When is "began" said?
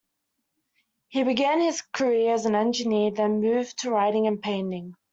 1.21-1.61